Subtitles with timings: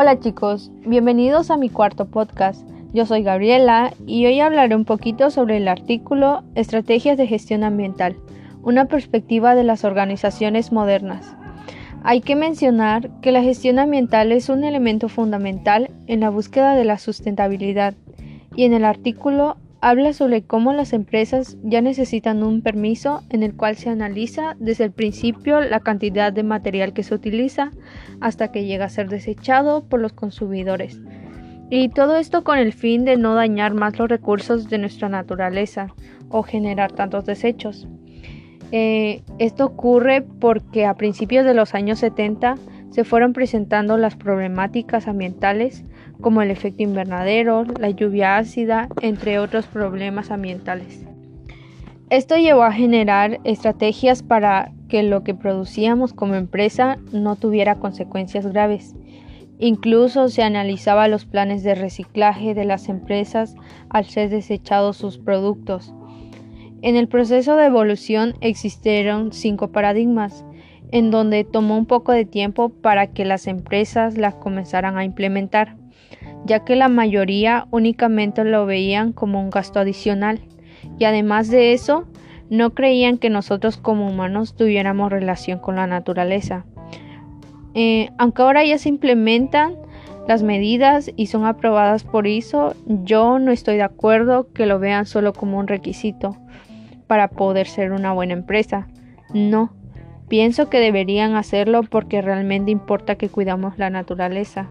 [0.00, 2.66] Hola chicos, bienvenidos a mi cuarto podcast.
[2.94, 8.16] Yo soy Gabriela y hoy hablaré un poquito sobre el artículo Estrategias de Gestión Ambiental,
[8.62, 11.36] una perspectiva de las organizaciones modernas.
[12.02, 16.86] Hay que mencionar que la gestión ambiental es un elemento fundamental en la búsqueda de
[16.86, 17.92] la sustentabilidad
[18.56, 23.54] y en el artículo habla sobre cómo las empresas ya necesitan un permiso en el
[23.54, 27.70] cual se analiza desde el principio la cantidad de material que se utiliza
[28.20, 31.00] hasta que llega a ser desechado por los consumidores.
[31.70, 35.94] Y todo esto con el fin de no dañar más los recursos de nuestra naturaleza
[36.28, 37.88] o generar tantos desechos.
[38.72, 42.56] Eh, esto ocurre porque a principios de los años 70
[42.90, 45.84] se fueron presentando las problemáticas ambientales
[46.20, 51.04] como el efecto invernadero, la lluvia ácida, entre otros problemas ambientales.
[52.10, 58.46] Esto llevó a generar estrategias para que lo que producíamos como empresa no tuviera consecuencias
[58.48, 58.96] graves.
[59.60, 63.54] Incluso se analizaba los planes de reciclaje de las empresas
[63.90, 65.94] al ser desechados sus productos.
[66.82, 70.44] En el proceso de evolución existieron cinco paradigmas,
[70.92, 75.76] en donde tomó un poco de tiempo para que las empresas las comenzaran a implementar
[76.44, 80.40] ya que la mayoría únicamente lo veían como un gasto adicional
[80.98, 82.06] y además de eso
[82.48, 86.64] no creían que nosotros como humanos tuviéramos relación con la naturaleza.
[87.74, 89.76] Eh, aunque ahora ya se implementan
[90.26, 95.06] las medidas y son aprobadas por ISO, yo no estoy de acuerdo que lo vean
[95.06, 96.36] solo como un requisito
[97.06, 98.88] para poder ser una buena empresa.
[99.32, 99.72] No,
[100.28, 104.68] pienso que deberían hacerlo porque realmente importa que cuidamos la naturaleza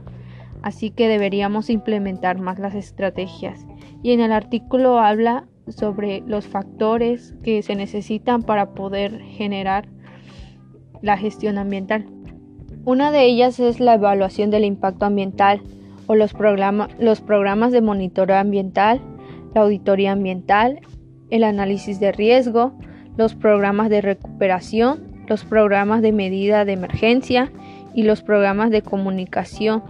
[0.62, 3.66] así que deberíamos implementar más las estrategias.
[4.04, 9.88] Y en el artículo habla sobre los factores que se necesitan para poder generar
[11.02, 12.06] la gestión ambiental.
[12.86, 15.62] Una de ellas es la evaluación del impacto ambiental
[16.08, 16.34] o los,
[16.98, 19.02] los programas de monitoreo ambiental,
[19.54, 20.80] la auditoría ambiental,
[21.30, 22.74] el análisis de riesgo,
[23.18, 27.52] los programas de recuperación, los programas de medida de emergencia
[27.94, 29.84] y los programas de comunicación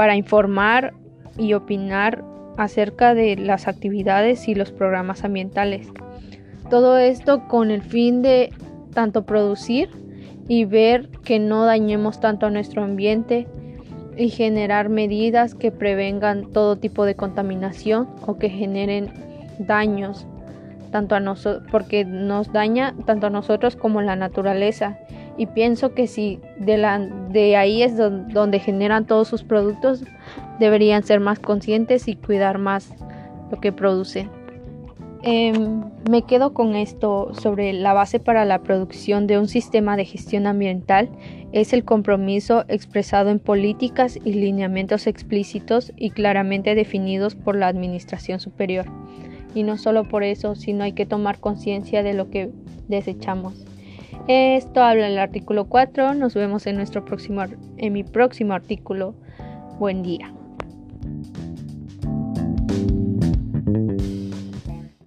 [0.00, 0.94] para informar
[1.36, 2.24] y opinar
[2.56, 5.88] acerca de las actividades y los programas ambientales.
[6.70, 8.50] Todo esto con el fin de
[8.94, 9.90] tanto producir
[10.48, 13.46] y ver que no dañemos tanto a nuestro ambiente
[14.16, 19.12] y generar medidas que prevengan todo tipo de contaminación o que generen
[19.58, 20.26] daños
[20.92, 24.96] tanto a nosotros porque nos daña tanto a nosotros como a la naturaleza
[25.40, 30.04] y pienso que si de, ahí es donde, generan todos sus productos,
[30.58, 32.92] deberían ser más conscientes y cuidar más
[33.50, 34.28] lo que producen.
[35.22, 40.04] Em, me quedo con esto sobre la base para la producción de un sistema de
[40.04, 41.08] gestión ambiental
[41.52, 48.40] es el compromiso expresado en políticas y lineamientos explícitos y claramente definidos por la Administración
[48.40, 48.84] Superior.
[49.54, 52.50] Y no solo por eso, sino hay que tomar conciencia de lo que
[52.88, 53.69] desechamos.
[54.28, 56.14] Esto habla el artículo 4.
[56.14, 57.42] Nos vemos en nuestro próximo
[57.76, 59.14] en mi próximo artículo.
[59.78, 60.32] Buen día.